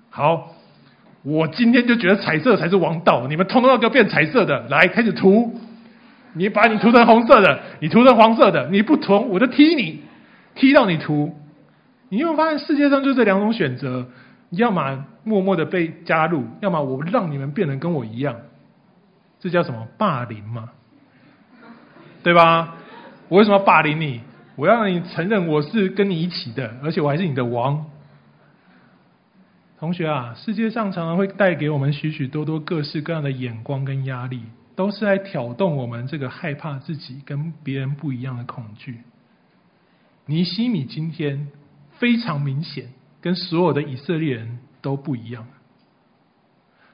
[0.09, 0.49] 好，
[1.23, 5.57] 我今天就觉得彩色才是王道，你们通通要给我变彩色的，来开始涂。
[6.33, 10.01] 你把你涂成红色的，你涂成黄色的，你不涂我就踢你，
[10.53, 11.33] 踢到你涂。
[12.11, 14.05] 你有没有发现世界上就这两种选择？
[14.49, 18.35] 要么默默的被加入，要么我让你们变得跟我一样。
[19.39, 20.71] 这叫什么霸凌嘛？
[22.21, 22.75] 对吧？
[23.29, 24.19] 我为什么要霸凌你？
[24.57, 27.85] 我要让你承认我是跟你一起的，而且我还是你的王。
[29.79, 34.43] 同学啊，世界上常常会带给我们许许多多各式各样的眼光跟压力，
[34.75, 38.99] 都是来挑动我们这个害怕自己跟别人不一样的恐惧。
[40.25, 41.47] 尼西米今天
[42.01, 42.89] 非常明显，
[43.21, 45.45] 跟所有的以色列人都不一样。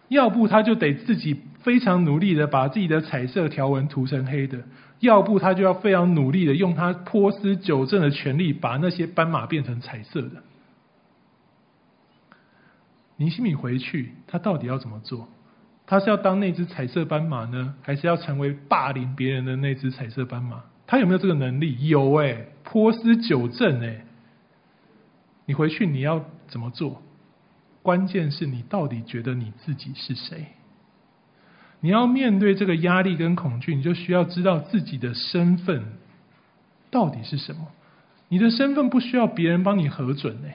[0.09, 4.65] 要不他就得自己非常努力的把自己的彩色条纹涂成黑的。
[4.99, 10.43] 要不他就要非常努力的用他波斯九正的权力，把那些斑马变成彩色的。
[13.15, 15.29] 尼西米回去，他到底要怎么做？
[15.85, 20.63] 他是要当那只彩色斑马呢，还是要成为霸凌别人的那只彩色斑马？
[20.85, 21.87] 他有没有这个能力？
[21.87, 24.03] 有哎、欸，波斯九镇哎。
[25.47, 27.01] 你回去你要怎么做？
[27.81, 30.47] 关键是你到底觉得你自己是谁？
[31.79, 35.83] 你要面对这个压力跟恐惧，你就需要知道自己的身份
[36.91, 37.67] 到底是什么。
[38.27, 40.49] 你的身份不需要别人帮你核准呢。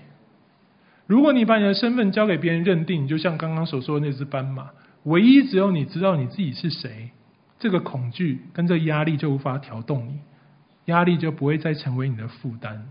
[1.07, 4.71] 如果你把你的身份交给别人认定，你就像刚刚所说的那只斑马，
[5.05, 7.11] 唯一只有你知道你自己是谁，
[7.59, 10.21] 这个恐惧跟这压力就无法调动你，
[10.85, 12.89] 压力就不会再成为你的负担。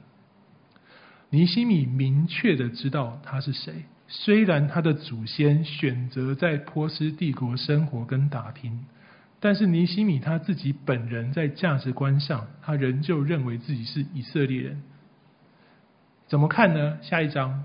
[1.32, 3.74] 尼西米明确的知道他是谁。
[4.08, 8.86] 虽然他的祖先选择在波斯帝国生活跟打拼，
[9.40, 14.84] 但是尼西米他自己本人在价值观上，他仍旧认为自己是以色列人。
[16.28, 16.98] 怎么看呢？
[17.02, 17.64] 下一章，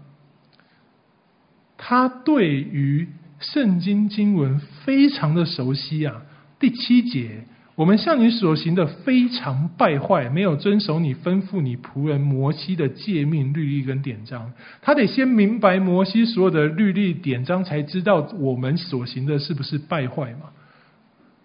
[1.76, 3.08] 他对于
[3.40, 6.22] 圣经经文非常的熟悉啊，
[6.60, 7.44] 第七节。
[7.76, 14.54] 我们向你所行的非常败坏，没有遵守你吩咐你仆人摩西的诫命、律例跟典章。
[14.80, 20.48] 他得先明白摩西所有的律例典章，才知道我们所行的是不是败坏嘛。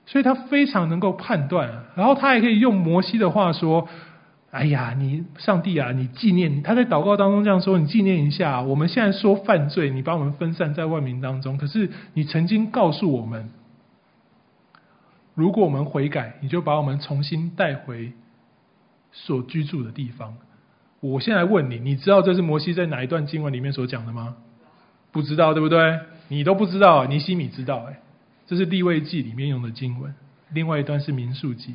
[0.06, 3.89] 所以他非常能够判断，然后他还可以用摩西的话说
[4.51, 13.49] ：“哎呀，你上帝啊，你纪念他在祷告当中这样说，你纪念一下，我们现在说犯罪，你把我们分散在万民当中，可是你曾经告诉我们。”
[15.42, 18.14] 如果我们悔改，你就把我们重新带回
[19.12, 20.38] 所居住的地方。
[21.00, 24.38] 我现在问你，你知道这是摩西在哪一段经文里面所讲的吗？
[25.12, 26.00] 不知道，对不对？
[26.28, 27.86] 你都不知道，尼西米知道。
[27.86, 28.00] 哎，
[28.46, 30.14] 这是利未记里面用的经文，
[30.52, 31.74] 另外一段是民数记。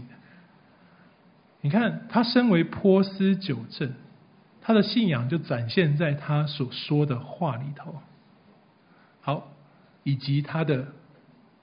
[1.60, 3.94] 你看，他身为波斯九镇，
[4.60, 7.96] 他的信仰就展现在他所说的话里头。
[9.22, 9.48] 好，
[10.04, 10.86] 以及他的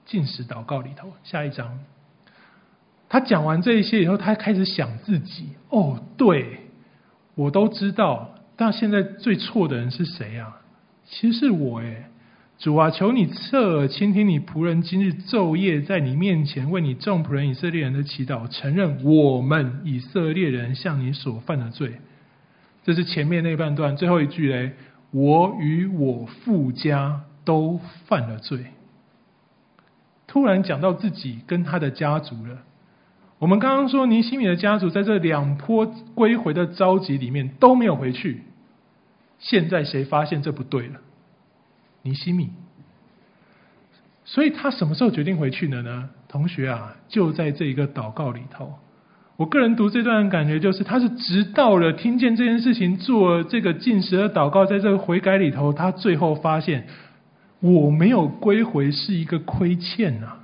[0.04, 1.78] 进食祷告里头，下一章，
[3.14, 5.50] 他讲完这一些以后，他开始想自己。
[5.68, 6.58] 哦，对，
[7.36, 10.60] 我都知道，但现在最错的人是谁啊？
[11.04, 12.06] 其实是我诶。
[12.58, 22.00] 主啊，求你侧耳倾听你仆人今日昼夜在你面前为你众仆人以色列人的祈祷，承认我们以色列人向你所犯的罪。
[22.82, 24.72] 这是前面那半段最后一句嘞，
[25.12, 28.58] 我与我父家都犯了罪。
[30.26, 32.58] 突然讲到自己跟他的家族了。
[33.44, 35.84] 我们刚刚说尼西米的家族在这两波
[36.14, 38.40] 归回的召集里面都没有回去，
[39.38, 40.94] 现在谁发现这不对了？
[42.00, 42.48] 尼西米，
[44.24, 46.08] 所以他什么时候决定回去的呢？
[46.26, 48.78] 同学啊，就在这一个祷告里头。
[49.36, 56.86] 我个人读这段感觉就是，他是直到了听见这件事情，做这个禁食的祷告，在这个悔改里头，他最后发现
[57.60, 60.38] 我没有归回是一个亏欠呐。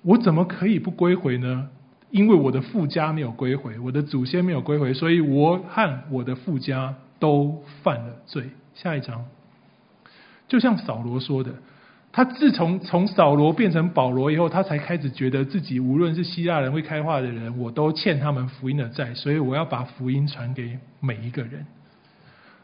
[0.00, 1.68] 我怎么可以不归回呢？
[2.14, 8.44] 因为我的父家没有归回，我的祖先没有归回，所以我和我的父家都犯了罪。
[8.72, 9.24] 下一章。
[10.46, 11.52] 就像扫罗说的，
[12.12, 21.66] 他自从从扫罗变成保罗以后，他才开始觉得自己无论是希腊人、会开化的人，我都欠他们福音的债，所以我要把福音传给每一个人。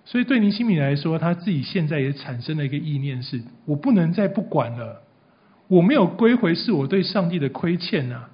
[0.04, 5.02] 所以对尼西米来说，他自己现在也产生了一个意念是：我不能再不管了，
[5.66, 8.26] 我没有归回是我对上帝的亏欠呐。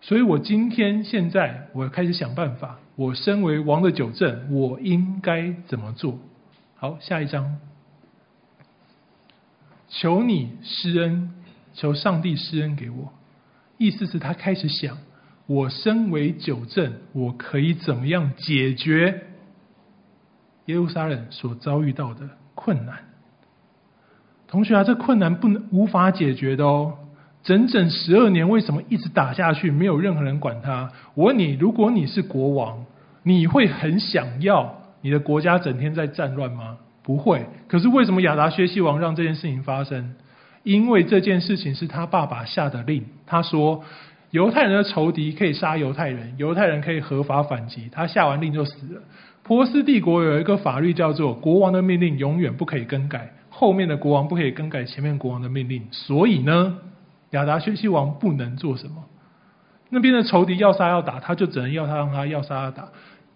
[0.00, 6.18] 所以我今天现在我开始想办法，我身为王的九正，我应该怎么做？
[6.76, 7.58] 好，下一章。
[9.88, 11.32] 求你施恩，
[11.72, 13.12] 求上帝施恩给我。
[13.78, 14.98] 意思是他开始想，
[15.46, 19.26] 我身为九正，我可以怎么样解决
[20.66, 22.98] 耶路撒冷所遭遇到的困难？
[24.46, 26.98] 同学啊，这困难不能无法解决的哦。
[27.46, 30.90] 整整十二年，为什么一直打下去，没有任何人管他？
[31.14, 32.84] 我问你，如果你是国王，
[33.22, 36.78] 你会很想要你的国家整天在战乱吗？
[37.04, 40.16] 不会，可是为什么亚达薛西王让这件事情发生？
[40.64, 43.04] 因为这件事情是他爸爸下的令。
[43.26, 43.84] 他说，
[44.32, 47.88] 犹太人的仇敌可以杀犹太人，犹太人可以合法反击。
[47.92, 49.00] 他下完令就死了。
[49.44, 55.86] 波斯帝国有一个法律叫做国王的命令永远不可以更改，后面的国王不可以更改前面国王的命令。
[55.92, 56.78] 所以呢，
[57.30, 59.04] 亚达薛西王不能做什么。
[59.88, 62.88] 那边的仇敌要杀要打，他就只能要他让他要杀要打。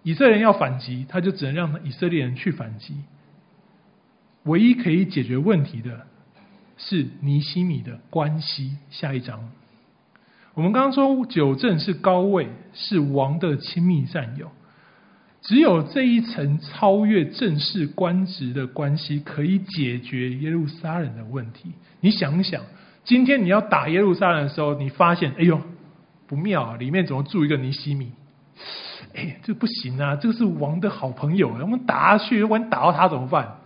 [0.02, 2.94] 以色列人要反击，他就只能让以色列人去反击。
[4.44, 6.06] 唯一可以解决问题的
[6.76, 8.76] 是尼希米的关系。
[8.90, 9.50] 下一章，
[10.54, 14.50] 我们刚刚说九正是高位，是王的亲密战友。
[15.42, 21.72] 只有这一层超越正式官职的关系，可以解决耶路撒冷的问题。
[22.00, 22.62] 你想想，
[23.04, 25.60] 今天你要打耶路撒冷的时候，你发现，哎呦，
[26.26, 26.76] 不妙啊！
[26.76, 28.12] 里面怎么住一个尼希米？
[29.14, 30.14] 哎，这不行啊！
[30.16, 33.56] 这个是王的好朋友，我们打下去，万一打到他怎么办？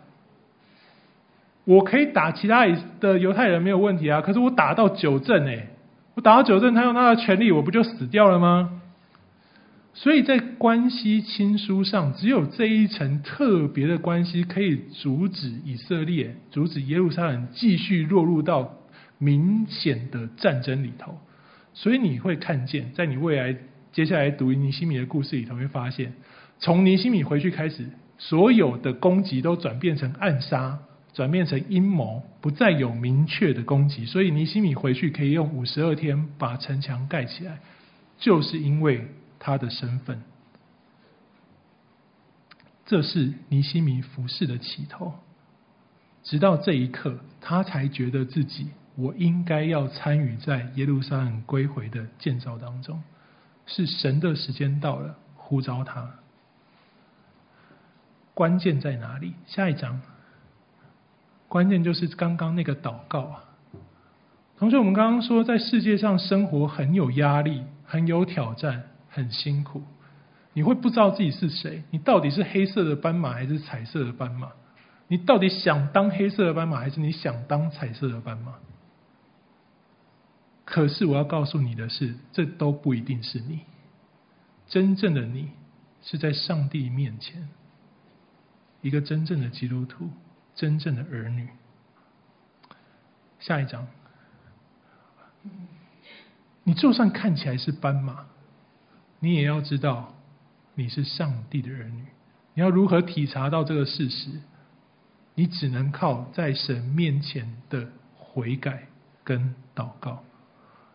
[1.65, 2.67] 我可以打其他
[3.01, 5.69] 的犹太人没有问题啊，可是我打到九正哎，
[6.15, 8.81] 我打到九正，他用他的权力，我不就死掉了吗？
[9.93, 18.75] 所以在关系亲疏上，只有这一层特别的关系，可以阻止以色列、阻止耶路撒冷继续落入到
[19.25, 21.19] 明显的战争里头。
[21.73, 23.57] 所以你会看见，在你未来
[23.93, 26.13] 接下来读尼西米的故事里头，会发现，
[26.59, 30.79] 从尼西米回去开始，所有的攻击都转变成暗杀。
[31.15, 37.61] 转变成阴谋，不再有明确的攻击，所以尼西米回去可以用五十二天把城墙盖起来，
[38.19, 39.07] 就是因为
[39.39, 40.21] 他的身份。
[42.85, 45.15] 这是尼西米服侍的起头，
[46.25, 48.67] 直到这一刻，他才觉得自己
[48.97, 53.03] 我应该要参与在耶路撒冷归回的建造当中，
[53.67, 56.11] 是神的时间到了，呼召他。
[58.35, 59.35] 关键在哪里？
[59.47, 60.01] 下一章。
[61.49, 63.45] 关键就是刚刚那个祷告啊，
[64.59, 69.83] 同学，我们刚刚说，在世界上生活很有压力，很有挑战，很辛苦，
[70.53, 74.51] 你会不知道自己是谁，你到底是黑色的斑马还是彩色的斑马？
[75.07, 78.55] 你到底想当黑色的斑马还是你想当彩色的斑马？
[80.65, 83.61] 可是我要告诉你的是，这都不一定是你，
[84.67, 85.51] 真正的你
[86.03, 87.49] 是在上帝面前，
[88.81, 90.11] 一个真正的基督徒。
[90.57, 91.49] 真正的儿女。
[93.41, 93.89] 下一章，
[96.63, 98.27] 你就算看起来是斑马，
[99.19, 100.15] 你也要知道
[100.75, 102.05] 你是上帝的儿女。
[102.55, 104.31] 你要如何体察到这个事实？
[105.35, 108.87] 你只能靠在神面前的悔改
[109.25, 110.23] 跟祷告，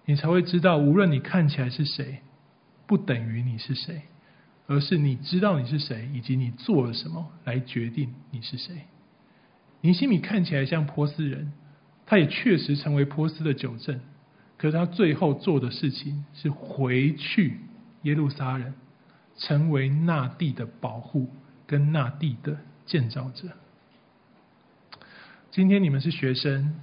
[0.10, 2.24] 你才会知道，无论你看起来是谁，
[2.88, 4.01] 不等于你是谁，
[4.66, 8.88] 而是你知道你是谁，以及你做了什么来决定你是谁。
[9.82, 11.53] 尼西米看起来像波斯人，
[12.07, 13.99] 他也确实成为波斯的酒政，
[14.57, 17.60] 可是他最后做的事情是回去
[18.01, 18.74] 耶路撒冷，
[19.38, 21.30] 成为那地的保护
[21.68, 22.57] 跟那地的
[22.88, 23.49] 建造者。
[25.51, 26.74] 今天你们是学生，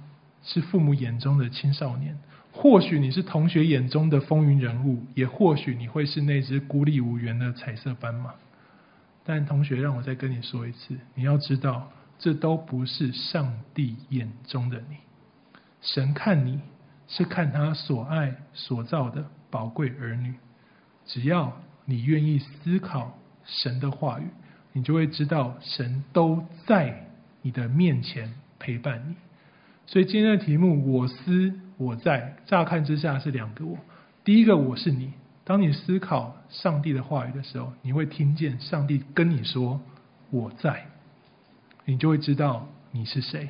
[0.43, 2.17] 是父母眼中的青少年。
[2.51, 8.33] 或许你是同学眼中的风云人物，也或许你会是那只孤立无援的彩色斑马。
[9.23, 14.95] 但同学，让我再跟你说一次，你要知道，这都不是上帝眼中的你。
[15.81, 16.61] 神看你
[17.07, 20.33] 是看他所爱所造的宝贵儿女。
[21.05, 24.23] 只要你愿意思考神的话语，
[24.73, 27.07] 你就会知道神都在
[27.41, 29.15] 你的面前陪伴你。
[29.85, 33.77] 所以今天的题目，我思我在，乍看之下是两个我。
[34.23, 35.13] 第一个我是你，
[35.43, 39.79] 当你思考上帝的话语的时候，你会听见上帝跟你说
[40.31, 40.87] 我在，
[41.85, 43.49] 你就会知道你是谁，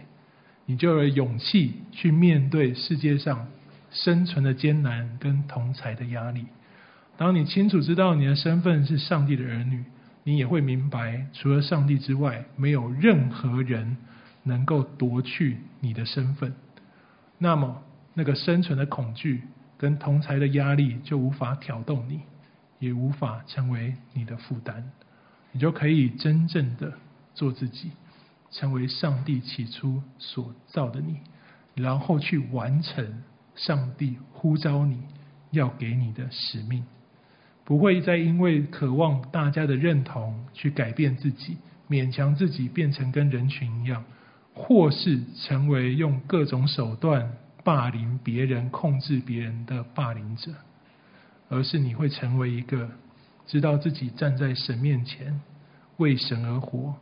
[0.65, 3.47] 你就有勇气去面对世界上
[3.89, 6.45] 生存的艰难跟同侪的压力。
[7.17, 9.83] 当你清楚知道你的身份是上帝的儿女，
[10.23, 13.97] 你也会明白，除了上帝之外，没有任何人。
[14.43, 16.53] 能够夺去你的身份，
[17.37, 17.83] 那么
[18.17, 19.43] 那个生存的恐惧
[19.77, 22.21] 跟同侪的压力就无法挑动你，
[22.79, 24.83] 也无法成为你的负担，
[25.51, 26.91] 你就可以真正的
[27.35, 27.91] 做自己，
[28.49, 31.19] 成为上帝起初所造的你，
[31.75, 33.21] 然后去完成
[33.53, 35.03] 上帝呼召你
[35.51, 36.83] 要给你的使命，
[37.63, 41.57] 不会再因为渴望大家的认同去改变自己，
[41.87, 44.03] 勉强自己变成跟人群一样。
[44.59, 47.33] 或是成为用各种手段
[47.67, 50.53] 霸凌别人、控制别人的霸凌者，
[51.49, 52.89] 而是你会成为一个
[53.45, 55.41] 知道自己站在神面前
[55.97, 56.95] 为神而活、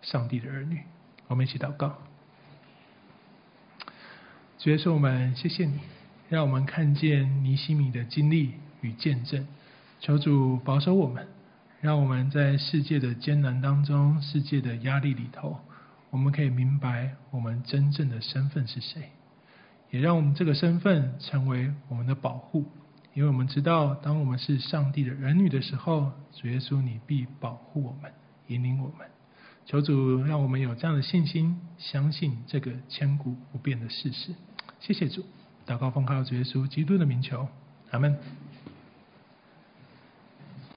[0.00, 0.80] 上帝的儿女。
[1.26, 1.98] 我们一起祷告，
[4.60, 5.80] 主耶稣，我们谢谢你，
[6.28, 9.44] 让我们看见尼西米的经历与见证。
[9.98, 11.26] 求主保守我们，
[11.80, 15.58] 让我们在世界的艰难当中、世界的压力里头。
[16.10, 19.10] 我们可以明白我们真正的身份是谁，
[19.94, 22.64] 也让我们这个身份成为我们的保护，
[23.12, 28.12] 因为我们知道，当我们是上帝的儿女的时候，主耶稣你必保护我们，
[28.48, 29.06] 引领我们。
[29.64, 34.34] 求主让我们有这样的信心，相信这个千古不变的事实。
[34.80, 35.24] 谢谢主，
[35.64, 37.46] 祷告奉靠主耶稣基督的名求，
[37.92, 38.18] 阿门。